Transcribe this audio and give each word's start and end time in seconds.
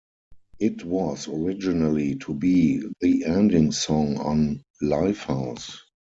It 0.57 0.83
was 0.83 1.27
originally 1.27 2.15
to 2.15 2.33
be 2.33 2.81
the 3.01 3.25
ending 3.25 3.71
song 3.71 4.17
on 4.17 4.63
"Lifehouse". 4.81 5.77